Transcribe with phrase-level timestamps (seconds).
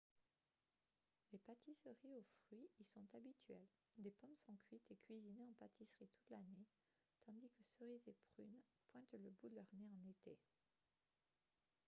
[1.31, 3.67] les pâtisseries aux fruits y sont habituelles
[3.99, 6.65] des pommes sont cuites et cuisinées en pâtisserie toute l'année
[7.23, 8.61] tandis que cerises et prunes
[8.91, 10.39] pointent le bout de leur nez en été